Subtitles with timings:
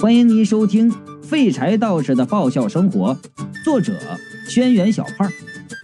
[0.00, 0.90] 欢迎您收听
[1.22, 3.14] 《废柴道士的爆笑生活》，
[3.62, 3.92] 作者：
[4.48, 5.30] 轩辕小胖，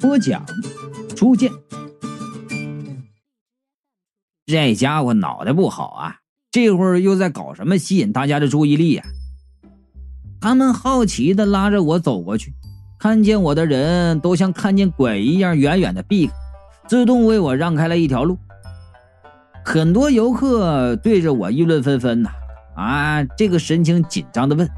[0.01, 0.43] 播讲：
[1.15, 1.53] 初见。
[4.47, 6.17] 这家伙脑袋不好啊！
[6.51, 9.05] 这会儿又在搞什么吸引大家的注意力呀？
[10.41, 12.55] 他们好奇的拉着我走过去，
[12.99, 16.33] 看见我的人都像看见鬼一样，远远的避开，
[16.89, 18.39] 自动为我让开了一条路。
[19.63, 22.31] 很多游客对着我议论纷纷呐。
[22.31, 22.46] 啊，
[23.37, 24.69] 这个神情紧张的问：“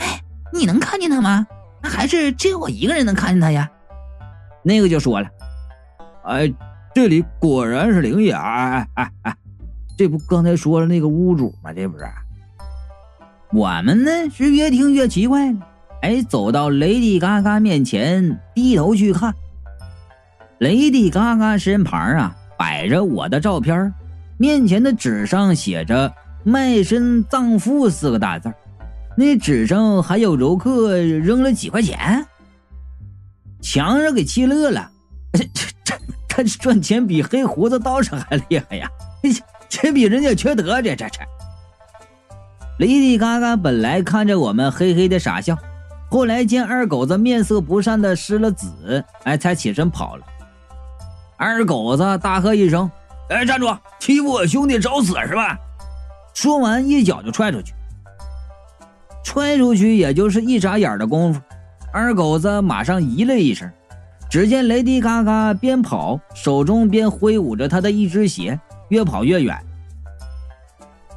[0.00, 0.22] 哎，
[0.52, 1.46] 你能看见他吗？
[1.82, 3.70] 那还是只有我一个人能看见他呀？”
[4.64, 5.28] 那个就说了
[6.24, 6.52] ：“哎，
[6.94, 8.42] 这里果然是灵异啊！
[8.42, 9.36] 哎哎哎，
[9.98, 11.72] 这不刚才说了那个屋主吗？
[11.72, 12.04] 这不是？
[13.52, 15.58] 我们呢是越听越奇怪了。
[16.02, 19.34] 哎，走到雷迪嘎嘎面前，低头去看，
[20.58, 23.92] 雷迪嘎嘎身旁啊摆着我的照片，
[24.38, 26.14] 面前的纸上写着。”
[26.44, 28.52] 卖身葬父四个大字
[29.16, 32.26] 那纸上还有柔客扔了几块钱，
[33.60, 34.90] 强人给气乐了。
[35.32, 35.94] 这这这
[36.28, 38.88] 他赚钱比黑胡子道士还厉害呀！
[39.68, 41.20] 这比人家缺德，这这这。
[42.78, 45.56] 雷迪嘎嘎本来看着我们嘿嘿的傻笑，
[46.10, 50.24] 后来见二狗子面色不善的失了子，哎，才起身跑了。
[51.36, 52.90] 二狗子大喝一声
[53.28, 53.68] ：“哎，站住！
[53.98, 55.58] 欺负我兄弟找死是吧？”
[56.34, 57.72] 说完，一脚就踹出去。
[59.24, 61.40] 踹出去也就是一眨眼的功夫，
[61.92, 63.70] 二狗子马上咦了一声。
[64.28, 68.58] 只见雷迪嘎嘎边跑，手中边挥舞着他的一只鞋，
[68.88, 69.56] 越跑越远。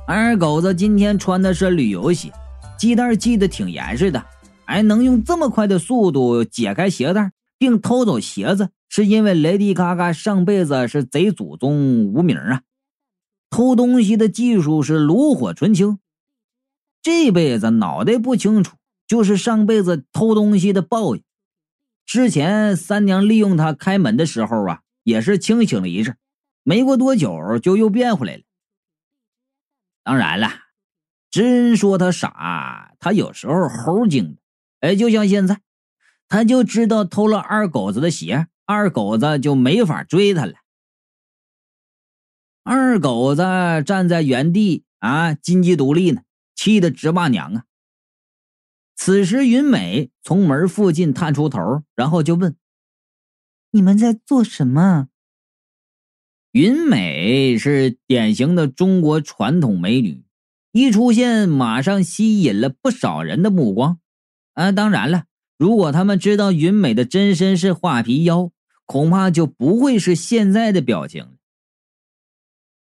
[0.06, 2.32] 二狗子今天穿的是旅游鞋，
[2.78, 4.24] 系带系得挺严实的，
[4.66, 12.62] 还能用这么快的速度解开鞋带并偷走鞋子，是因为雷迪嘎嘎上辈子是贼祖宗无名啊。
[13.56, 16.00] 偷东西的技术是炉火纯青，
[17.02, 18.76] 这辈子脑袋不清楚，
[19.08, 21.24] 就是上辈子偷东西的报应。
[22.06, 26.18] 之前三娘利用他开门的时候啊，也是清醒了一阵，
[26.64, 28.44] 没过多久就又变回来了。
[30.04, 30.50] 当然了，
[31.32, 34.42] 真说他傻，他有时候猴精的，
[34.82, 35.62] 哎，就像现在，
[36.28, 40.56] 他就知道偷了二狗子的鞋，二狗子就没法追他了。
[42.68, 43.44] 二狗子
[43.86, 46.24] 站在原地啊，金鸡独立呢，
[46.56, 47.66] 气得直骂娘啊！
[48.96, 52.56] 此时，云美从门附近探出头，然后就问
[53.70, 55.10] ：“你们在做什么？”
[56.54, 60.26] 云美是典型的中国传统美女，
[60.72, 64.00] 一出现马上吸引了不少人的目光。
[64.54, 65.26] 啊，当然了，
[65.60, 68.50] 如果他们知道云美的真身是画皮妖，
[68.88, 71.35] 恐怕就不会是现在的表情。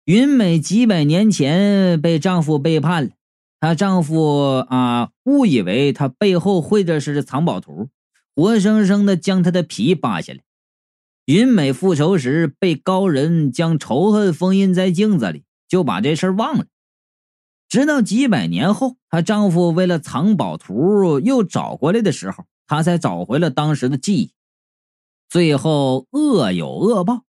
[0.05, 3.11] 云美几百年前被丈夫背叛了，
[3.61, 7.87] 她丈夫啊误以为她背后会的是藏宝图，
[8.35, 10.41] 活生生的将她的皮扒下来。
[11.23, 16.65] 云美复仇时被高人将仇恨封印在镜子里，就把这事儿忘了。
[17.69, 24.33] 直到几百年后，她丈夫为了藏宝图又找过来的时候，她才找回了当时的记忆。
[25.29, 27.23] 最后恶有恶报，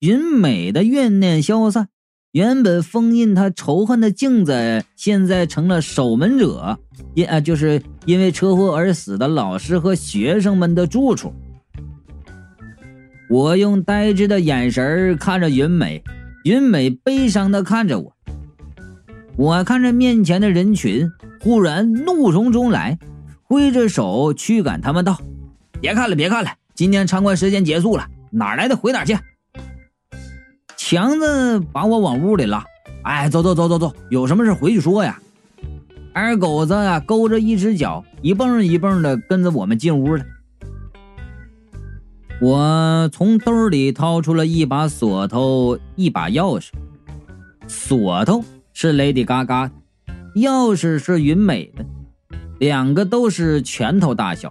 [0.00, 1.90] 云美的怨念消散。
[2.38, 6.78] 原本封印他仇恨的镜子，现在成了守门者，
[7.16, 11.34] 因啊，就是因为车祸而死的老师和学生们的住处。
[13.28, 16.00] 我用呆滞的眼神看着云美，
[16.44, 18.12] 云美悲伤的看着我。
[19.36, 21.10] 我看着面前的人群，
[21.40, 23.00] 忽然怒从中来，
[23.42, 25.20] 挥着手驱赶他们道
[25.82, 29.18] ：“别看了，别看了，今天参观时间结束了，哪来的回哪去。”
[30.90, 32.64] 强子把我往屋里拉，
[33.02, 35.20] 哎，走走走走走，有什么事回去说呀。
[36.14, 40.24] 二狗子呀，勾着一只脚，一蹦一蹦的跟着我们进屋了。
[42.40, 46.70] 我从兜里掏出了一把锁头，一把钥匙。
[47.66, 49.72] 锁头是雷迪嘎嘎的，
[50.36, 51.84] 钥匙是云美的，
[52.60, 54.50] 两个都是拳头大小。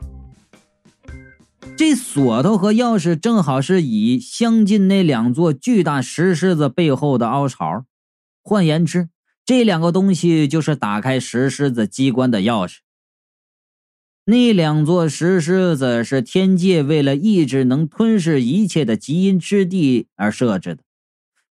[1.77, 7.85] 这锁头和钥匙正好是以镶进那两座巨大石狮子背后的凹槽，
[8.41, 9.09] 换言之，
[9.45, 12.77] 这两个东西就是打开石狮子机关的钥匙。
[14.25, 20.81] 那两座石狮子是天界为了抑制能吞噬一切的极阴之地而设置的，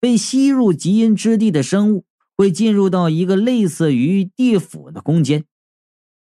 [0.01, 5.45] 被吸入极阴之地的生物会进入到一个类似于地府的空间，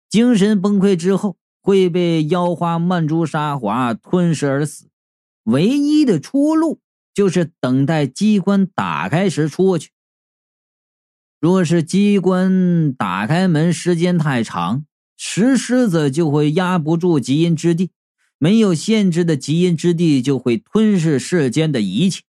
[0.08, 1.36] 精神崩溃之后。
[1.62, 4.88] 会被妖花曼珠沙华吞噬而死，
[5.44, 6.80] 唯一的出路
[7.14, 9.90] 就是等待机关打开时出去。
[11.40, 14.84] 若是机关打开门时间太长，
[15.16, 17.90] 石狮子就会压不住极阴之地，
[18.38, 22.22] 没有限制的极阴之地就会吞噬世间的一切。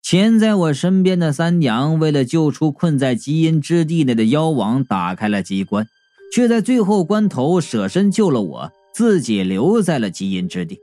[0.00, 5.88] 潜在我身边的三娘为了救出困在极阴之地内的妖王，打开了机关，
[6.32, 10.80] 却在最后关头舍身救了我，自己留在了极阴之地。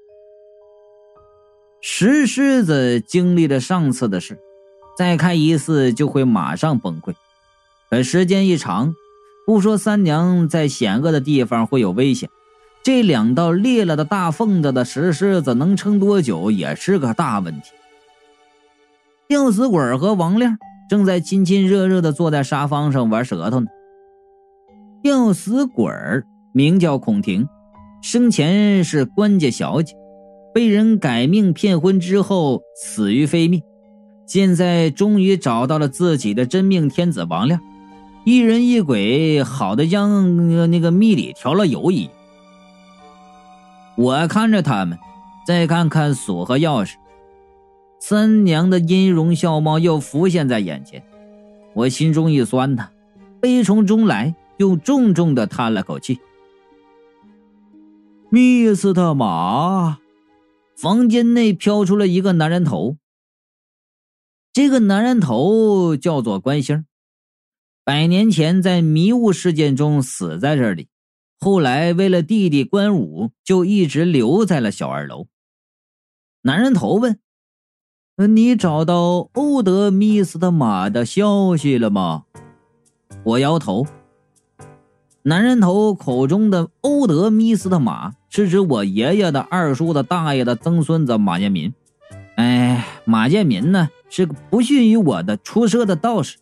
[1.81, 4.39] 石狮子经历了上次的事，
[4.97, 7.13] 再开一次就会马上崩溃。
[7.89, 8.95] 可时间一长，
[9.45, 12.27] 不说三娘在险恶的地方会有危险，
[12.83, 17.69] 这两道裂了的大缝子的石狮子能撑多久也是个大问题。
[19.27, 20.57] 吊死鬼和王亮
[20.89, 23.67] 正在亲亲热热的坐在沙发上玩舌头呢。
[25.05, 27.47] 吊死鬼儿名叫孔婷，
[28.01, 29.93] 生前是官家小姐。
[30.51, 33.61] 被人改命骗婚之后死于非命，
[34.25, 37.61] 现在终于找到了自己的真命天子王亮，
[38.25, 42.09] 一人一鬼，好的将那个蜜里调了油一。
[43.95, 44.97] 我看着他们，
[45.45, 46.95] 再看看锁和钥匙，
[47.99, 51.03] 三娘的音容笑貌又浮现在眼前，
[51.75, 52.89] 我心中一酸呐，
[53.39, 56.19] 悲从中来，又重重的叹了口气。
[58.29, 59.99] 密斯特马。
[60.75, 62.97] 房间内飘出了一个男人头。
[64.51, 66.85] 这个男人头叫做关星，
[67.85, 70.89] 百年前在迷雾事件中死在这里，
[71.39, 75.27] 后来为了弟弟关武，就一直留在了小二楼。
[76.41, 77.19] 男人头问
[78.29, 82.25] ：“你找到欧德密斯特马的消息了吗？”
[83.23, 83.87] 我摇头。
[85.27, 91.73] 男人头口中的欧德密斯的马，是指我爷爷的二叔的大爷的曾孙子马建民。
[92.35, 96.37] 哎，马建民呢是个不逊于我的出色的道士，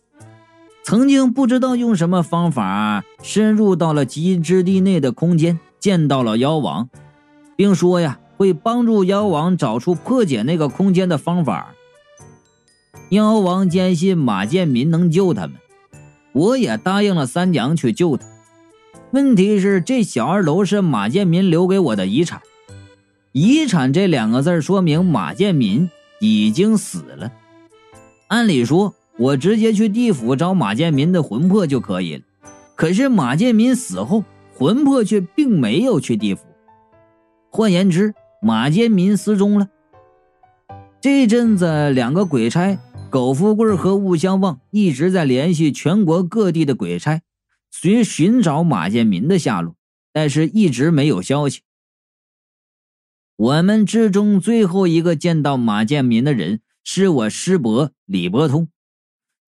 [0.82, 6.90] 曾经不知道用什么方法深入到了极阴之地内的空间，见到了妖王，
[7.56, 11.72] 并说呀会帮助妖王找出破解那个空间的方法。
[13.08, 15.52] 妖王坚信马建民能救他们，
[16.34, 18.26] 我也答应了三娘去救他。
[19.14, 22.42] 问题是，这小二楼是马建民留给我的遗产。
[23.30, 25.88] 遗产这两个字说明马建民
[26.18, 27.30] 已经死了。
[28.26, 32.22] 按理说，我直接去地府找马建民的魂魄就可以了。
[32.74, 36.42] 可是马建民死后，魂魄却并没有去地府。
[37.50, 39.68] 换言之，马建民失踪了。
[41.00, 42.76] 这阵子，两个鬼差
[43.10, 47.20] 苟富贵和吴相旺一直在联系全国各地的鬼差。
[47.76, 49.74] 寻寻找马建民的下落，
[50.12, 51.62] 但是一直没有消息。
[53.34, 58.68] 我们之中最后一个见到马建民的人是我师伯李伯通。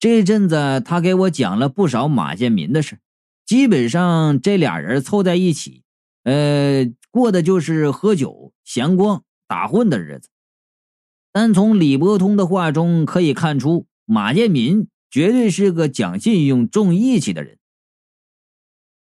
[0.01, 2.99] 这阵子他给我讲了不少马建民的事，
[3.47, 5.85] 基本上这俩人凑在一起，
[6.25, 10.29] 呃，过的就是喝酒、闲逛、打混的日子。
[11.33, 17.59] 但从李伯通的话中可以看出，马建民绝对是个讲信用、重义气的人。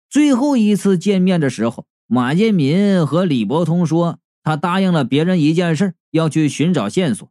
[0.08, 7.28] 最后一次见面的时候，马建民和李伯通说，他答应了别人一件事，要去寻找线索。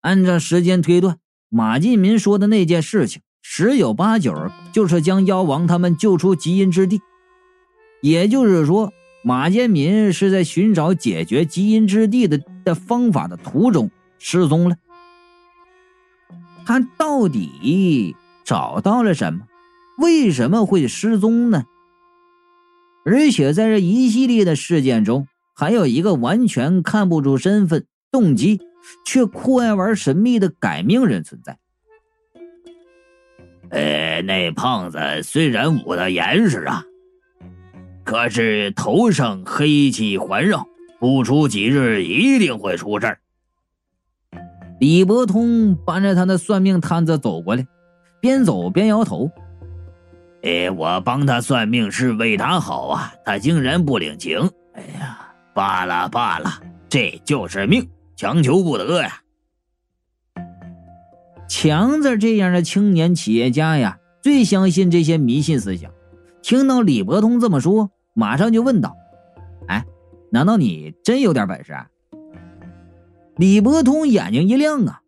[0.00, 1.18] 按照时间推断，
[1.48, 7.00] 马建民说的那件事情十有八九就是将妖王他们救出极阴之地。
[8.02, 8.92] 也就是说，
[9.22, 14.76] 马建民是在寻找解决极阴之地的的方法的途中失踪了。
[16.66, 19.46] 他到底找到了什么？
[19.96, 21.64] 为什么会失踪呢？
[23.04, 28.60] 而且在这一系列的事件中，还有一个完全看不出身份、动机，
[29.04, 31.58] 却酷爱玩神秘的改命人存在。
[33.70, 36.84] 呃，那胖子虽然捂得严实啊，
[38.04, 40.66] 可是头上黑气环绕，
[40.98, 43.18] 不出几日一定会出事儿。
[44.80, 47.66] 李伯通搬着他的算命摊子走过来，
[48.20, 49.30] 边走边摇头。
[50.44, 54.38] 哎，我帮他算命是为他好啊，他竟然不领情。
[54.74, 56.60] 哎呀，罢了罢了，
[56.90, 59.22] 这就是命，强求不得呀。
[61.48, 65.90] 强子这样的青年企业家呀，最相信这些迷信思想。
[66.42, 68.94] 听到李伯通这么说，马上就问道
[69.66, 69.86] ：“哎，
[70.30, 71.74] 难道你真有点本事？”？”
[73.36, 75.00] 李伯通眼睛一亮啊，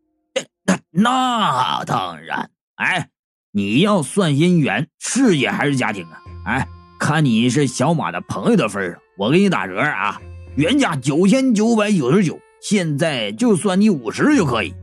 [0.65, 3.11] 那那当然，哎。
[3.57, 6.21] 你要算姻缘、事业还是家庭啊？
[6.45, 10.21] 哎，看你是小马的朋友的份上，我给你打折啊，
[10.57, 14.75] 原价九千九百九十九，现在就算你五十就可以。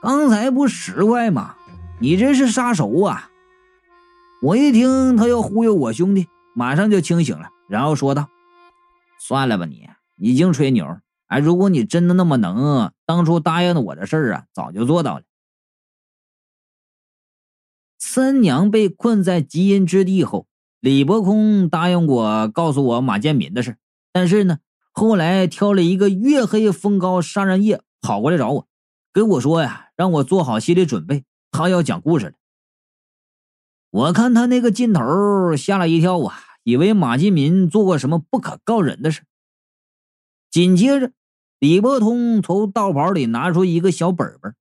[0.00, 1.56] 刚才不十块吗？
[1.98, 3.28] 你这是杀熟啊！
[4.40, 8.28] 我一听他要忽悠我兄弟，马上就清醒了，然后说道
[9.18, 10.86] ：“算了吧，你你净吹牛！
[11.26, 15.22] 哎，如果你真的那么能，当初答应的我的事儿啊，早就做到了。”
[18.14, 20.46] 三娘被困在极阴之地后，
[20.80, 23.78] 李伯空答应过告诉我马建民的事，
[24.12, 24.58] 但是呢，
[24.92, 28.68] 后来挑了一个月黑风高杀人夜跑过来找我，
[29.14, 32.32] 跟我说呀，让我做好心理准备，他要讲故事了。
[33.88, 39.22] 我看他那个劲头，吓了一跳啊，以为马建民做过什么不可告人的事。
[40.50, 41.12] 紧接着，
[41.58, 44.54] 李伯通从道袍里拿出一个小本本，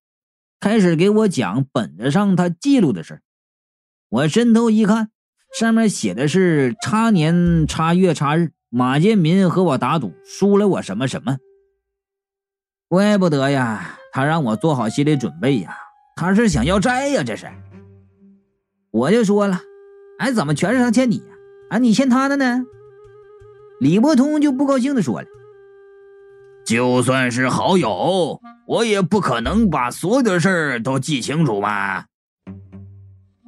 [0.61, 3.21] 开始给我讲本子上他记录的事。
[4.11, 5.09] 我伸头一看，
[5.57, 11.37] 上面写的是差年差月差日，马建民和我打赌输了我什么什么。
[12.89, 15.77] 怪不得呀，他让我做好心理准备呀，
[16.17, 17.47] 他是想要债呀，这是。
[18.91, 19.61] 我就说了，
[20.19, 21.23] 哎，怎么全是他欠你呀？
[21.69, 22.65] 啊，你欠他的呢？
[23.79, 25.27] 李伯通就不高兴的说了
[26.67, 32.07] ：“就算是好友，我也不可能把所有的事儿都记清楚吧？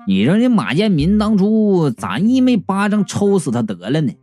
[0.08, 4.14] 你让人马建民当初咋一没巴掌抽死他得了呢？”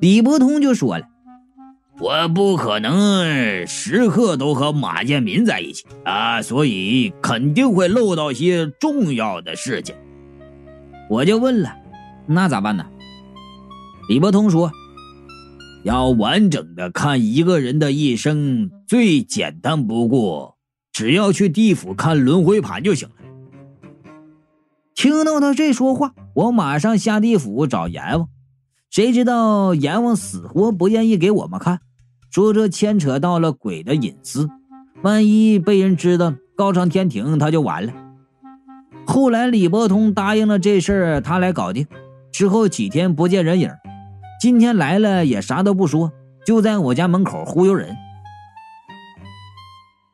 [0.00, 1.08] 李伯通就说了。
[2.00, 9.94] 我不可能时刻都和马建民在一起啊，所以肯定会漏到些重要的事情。
[11.08, 11.72] 我就问了，
[12.26, 12.84] 那咋办呢？
[14.08, 14.72] 李伯通说
[15.84, 20.56] ：“要完整的看一个人的一生，最简单不过，
[20.92, 23.14] 只要去地府看轮回盘就行了。”
[24.94, 28.28] 听到他这说话，我马上下地府找阎王。
[28.90, 31.80] 谁知道阎王死活不愿意给我们看，
[32.30, 34.48] 说这牵扯到了鬼的隐私，
[35.02, 37.92] 万一被人知道，告上天庭他就完了。
[39.06, 41.86] 后来李伯通答应了这事儿，他来搞定。
[42.32, 43.70] 之后几天不见人影，
[44.40, 46.12] 今天来了也啥都不说，
[46.46, 47.96] 就在我家门口忽悠人。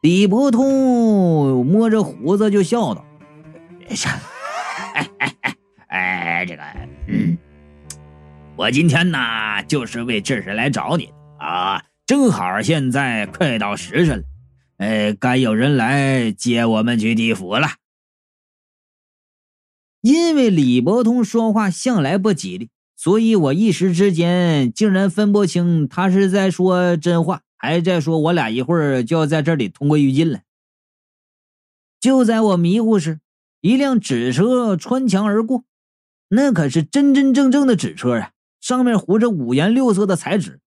[0.00, 3.04] 李伯通摸着胡子就笑道
[5.00, 5.56] ：“哎哎哎
[5.88, 6.62] 哎，这个，
[7.06, 7.38] 嗯。”
[8.56, 9.18] 我今天呢，
[9.66, 11.82] 就是为这事来找你啊！
[12.04, 14.24] 正好现在快到时辰了，
[14.76, 17.68] 哎，该有人来接我们去地府了。
[20.02, 30.40] 因为李伯通说话向来不吉利，所以我一时之间竟然分不清他是在说真话，还在说我俩一会儿就要在这里同归于尽了。
[31.98, 33.20] 就在我迷糊时，
[33.60, 35.64] 一辆纸车穿墙而过，
[36.28, 38.32] 那可是真真正正的纸车啊！
[38.60, 40.60] 上面糊着五颜六色的彩纸。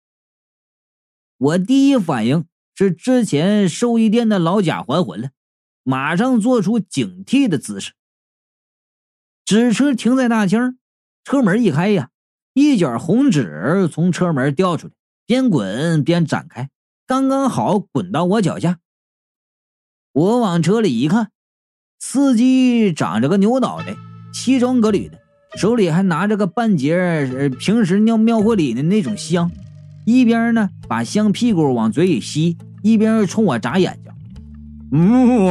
[1.37, 5.29] 我第一反应是之前寿衣店的老贾还魂了，
[5.83, 7.93] 马上做出警惕的姿势。
[9.45, 10.79] 纸车停在大厅，
[11.23, 12.09] 车门一开呀，
[12.53, 14.93] 一卷红纸从车门掉出来，
[15.25, 16.69] 边滚边展开，
[17.05, 18.79] 刚刚好滚到我脚下。
[20.13, 21.32] 我往车里一看，
[22.05, 23.95] 司机长着个牛脑袋，
[24.33, 25.17] 西装革履的。
[25.55, 29.49] 手里还拿着个半截儿平时尿庙会里的那种香，
[30.05, 34.11] 一边呢把香屁股往嘴里吸，一边冲我眨眼睛。
[34.91, 35.47] 嗯，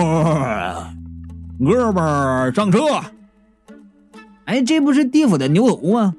[1.65, 2.81] 哥们儿上车。
[4.45, 6.15] 哎，这不是地府的牛头吗？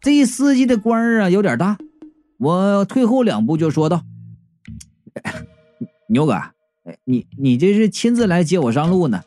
[0.00, 1.76] 这司机的官儿啊有点大，
[2.38, 4.02] 我退后两步就说道
[6.08, 6.40] ：“牛哥，
[7.04, 9.22] 你你这是亲自来接我上路呢？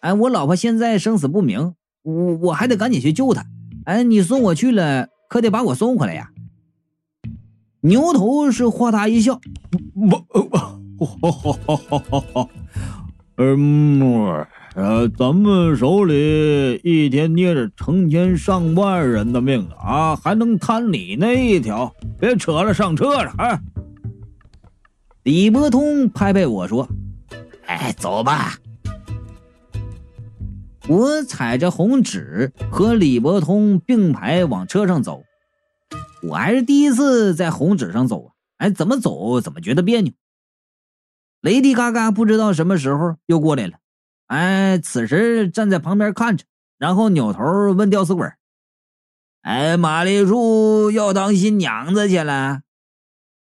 [0.00, 3.44] 哎，我老婆现在生死不明。”我我还得赶紧去救她，
[3.84, 6.30] 哎，你送我去了，可得把我送回来呀。
[7.82, 9.38] 牛头是豁达一笑，
[9.94, 10.16] 不，
[11.04, 12.48] 哈哈哈哈哈。
[13.36, 21.94] 嗯，呃，咱们手里一天捏着成千上万人的命啊，还能贪你那一条？
[22.18, 23.60] 别扯了，上车了啊！
[25.22, 26.88] 李伯通拍拍我说
[27.78, 28.58] ：“哎，走吧。”
[30.88, 35.22] 我踩着红纸和李伯通并排往车上走，
[36.22, 38.32] 我还是第一次在红纸上走啊！
[38.58, 40.12] 哎，怎么走怎么觉得别扭。
[41.42, 43.78] 雷迪嘎嘎不知道什么时候又过来了，
[44.26, 46.44] 哎，此时站在旁边看着，
[46.76, 48.28] 然后扭头问吊死鬼
[49.42, 52.62] ：“哎，玛丽树要当新娘子去了？”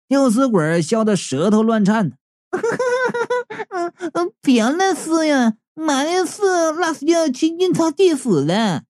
[0.09, 2.17] 吊死鬼笑得舌头乱颤嗯
[4.13, 5.57] 嗯，别那事呀。
[5.73, 8.83] 马丽斯那是要去阴曹地府了。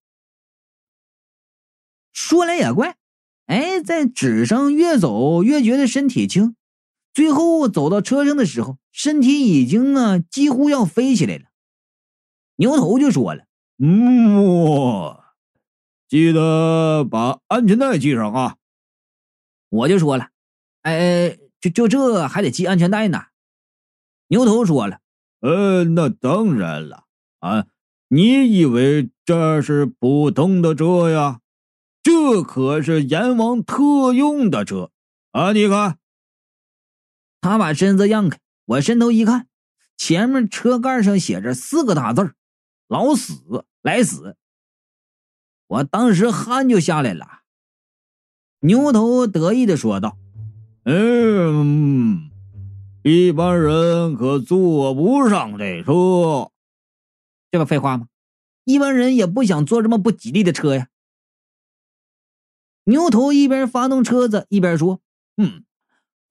[2.11, 2.97] 说来也怪，
[3.45, 6.55] 哎，在纸上越走越觉得身体轻，
[7.13, 11.45] 最后走到车上的时候，身体已经啊几乎要飞起来了。
[12.55, 13.45] 牛头就说了
[13.77, 15.17] ：“嗯，
[16.07, 18.57] 记得把安全带系上啊。”
[19.69, 20.29] 我就说了
[20.83, 23.25] ：“哎，就就这还得系安全带呢。”
[24.27, 24.99] 牛头说了
[25.41, 27.03] ：“呃，那当然了
[27.39, 27.67] 啊，
[28.07, 31.41] 你以为这是普通的车呀？
[32.03, 34.89] 这可是阎王特用的车
[35.31, 35.51] 啊！
[35.51, 35.99] 你看。”
[37.41, 39.47] 他把身子让开，我伸头一看，
[39.97, 42.33] 前面车盖上写着四个大字
[42.87, 44.35] 老死来死。”
[45.67, 47.41] 我当时汗就下来了。
[48.61, 50.17] 牛头得意的说道
[50.85, 52.30] ：“嗯，
[53.03, 56.51] 一般人可坐不上这车。
[57.49, 58.07] 这不废话吗？
[58.63, 60.87] 一般人也不想坐这么不吉利的车呀。”
[62.85, 64.99] 牛头一边发动车子一边说
[65.37, 65.63] ：“嗯。”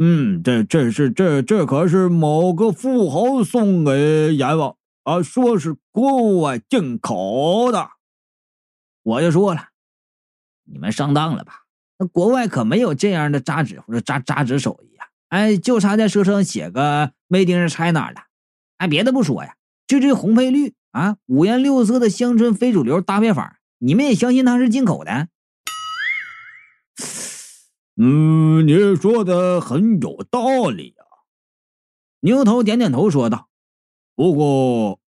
[0.02, 7.90] 嗯，这这是这这可是某个富豪送给阎王啊，说是国外进口的。
[9.02, 9.68] 我就说了，
[10.64, 11.64] 你们上当了吧？
[11.98, 14.89] 那国外可没有这样的扎纸或者扎扎纸手艺呀！
[15.30, 18.26] 哎，就差在车上写个 “Made in China” 了。
[18.78, 19.54] 哎，别的不说呀，
[19.86, 25.28] 就这红配绿啊，五颜六色的乡村非主流搭配法，你们也相信它是进口的？
[27.96, 31.04] 嗯，你说的很有道理呀。
[32.20, 33.48] 牛头点点头说道
[34.16, 34.98] ：“不过，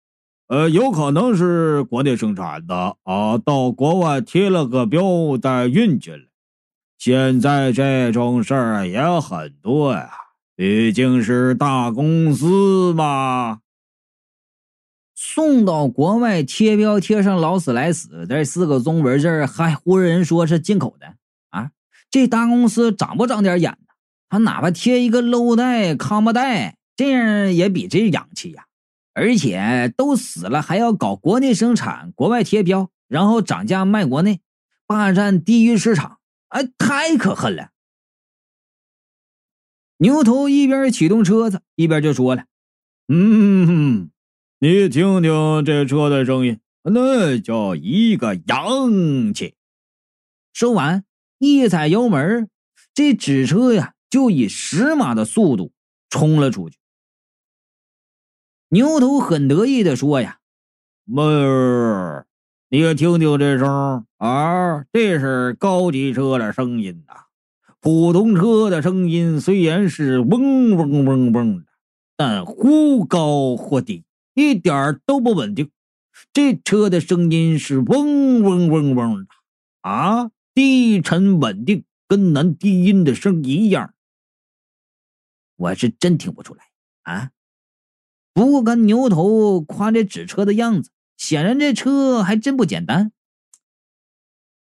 [0.49, 6.32] 呃，有可能是国内生产的啊，到国外贴了个标再运进来。
[7.05, 10.13] 现在这种事儿也很多呀，
[10.55, 13.59] 毕竟是大公司嘛。
[15.17, 21.17] 送到国外贴标贴上‘劳斯莱斯’这四个中文字，还唬人说是进口的
[21.51, 21.73] 啊。”
[22.09, 23.95] 这大公司长不长点眼呢？
[24.29, 28.67] 他哪怕贴一个 low 带、康巴带，这样也比这洋气呀！
[29.13, 34.41] 而且都死了，还要搞国内生产、国外贴标，然后涨价卖国内，
[34.87, 36.19] 霸占地域市场，
[36.53, 37.71] 哎，太可恨了！
[39.99, 42.45] 牛头一边启动车子，一边就说了
[43.09, 44.11] ：“嗯，
[44.59, 49.55] 你听听这车的声音，那叫一个洋气！”
[50.55, 51.05] 说完。
[51.45, 52.49] 一踩油门，
[52.95, 55.73] 这纸车呀就以十码的速度
[56.09, 56.79] 冲了出去。
[58.69, 60.39] 牛头很得意的说：“呀，
[61.03, 62.29] 妹儿，
[62.75, 67.13] 你听听这声啊，这是高级车的声音呐。
[67.81, 71.67] 普通车的声音虽然是嗡嗡嗡嗡的，
[72.17, 75.71] 但忽高忽低，一点都不稳定。
[76.33, 79.27] 这车的声音是嗡嗡嗡嗡的
[79.83, 83.93] 啊。”低沉稳定，跟男低音的声一样。
[85.57, 86.65] 我是真听不出来
[87.03, 87.33] 啊。
[88.33, 90.91] 不过跟牛头夸这纸车的样子，
[91.23, 93.13] 显然这车还真不简单。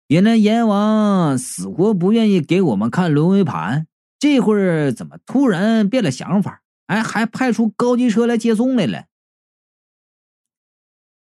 [0.07, 3.87] 原来阎王死活不愿意给我们看轮回盘，
[4.19, 6.63] 这会儿怎么突然变了想法？
[6.87, 9.05] 哎，还派出高级车来接送来了。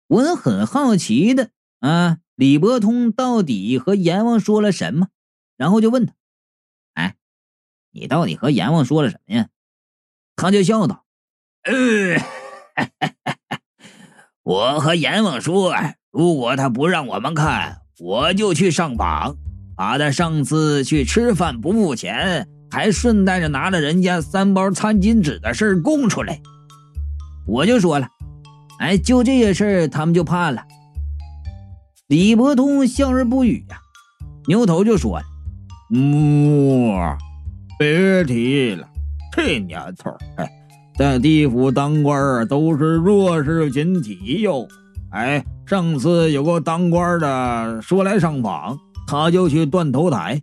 [0.05, 2.19] 我很好奇的啊。
[2.35, 5.07] 李伯通到底和阎王说了什么？
[5.57, 6.13] 然后就问他
[6.93, 7.15] ：“哎，
[7.89, 9.49] 你到底和阎王说了什么呀？”
[10.37, 11.05] 他就笑道
[11.65, 12.17] ：“呃，
[14.43, 15.73] 我和阎王说，
[16.11, 19.37] 如果他不让我们看，我就去上访，
[19.77, 26.41] 把他上次去吃饭不付钱，还顺带着拿了人家三包餐巾纸的事供出来。”
[27.47, 28.09] 我就说了
[28.79, 30.61] ：“哎，就这些事儿，他们就怕了。”
[32.07, 33.79] 李伯通笑而不语呀，
[34.47, 35.25] 牛头就说了
[35.89, 36.97] ：“木，
[37.79, 38.85] 别提了，
[39.31, 40.49] 这年头，哎，
[40.97, 44.67] 在地府当官都是弱势群体哟。
[45.11, 50.41] 哎，上次有个当官的说来上访，他就去断头台，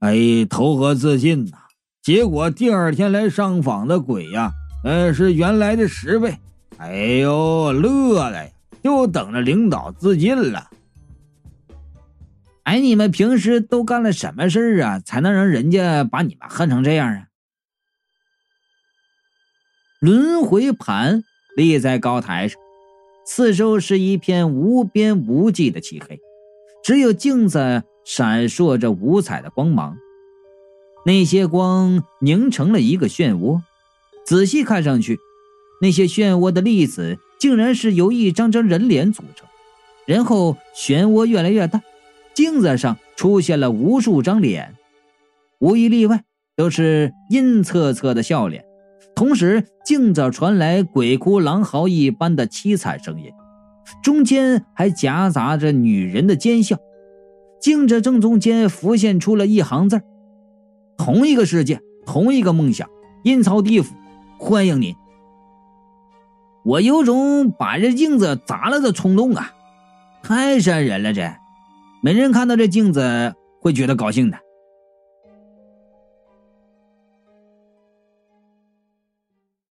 [0.00, 1.58] 哎，投河自尽呐。
[2.02, 4.52] 结果第二天来上访的鬼呀，
[4.84, 6.36] 呃，是原来的十倍。
[6.78, 8.50] 哎呦，乐的呀！”
[8.82, 10.70] 就等着领导自尽了。
[12.62, 17.27] 哎，你们平时都干了什么事儿啊，才能让人家把你们恨成这样啊？
[20.00, 21.24] 轮回盘
[21.56, 22.60] 立在高台上，
[23.24, 26.20] 四周是一片无边无际的漆黑，
[26.84, 29.96] 只有镜子闪烁着五彩的光芒。
[31.04, 33.60] 那些光凝成了一个漩涡，
[34.24, 35.18] 仔细看上去，
[35.80, 37.18] 那些漩涡的粒子。
[37.38, 39.46] 竟然是由一张张人脸组成，
[40.06, 41.80] 然后漩涡越来越大，
[42.34, 44.74] 镜子上出现了无数张脸，
[45.60, 46.24] 无一例外
[46.56, 48.64] 都是阴恻恻的笑脸。
[49.18, 53.32] 同时，镜子传来鬼哭狼嚎一般的凄惨声音，
[54.00, 56.76] 中间还夹杂着女人的奸笑。
[57.60, 60.00] 镜子正中间浮现出了一行字
[60.96, 62.88] 同一个世界，同一个梦想，
[63.24, 63.92] 阴曹地府，
[64.38, 64.94] 欢迎您。”
[66.64, 69.50] 我有种把这镜子砸了的冲动啊！
[70.22, 71.28] 太瘆人了，这
[72.04, 74.38] 没人看到这镜子会觉得高兴的。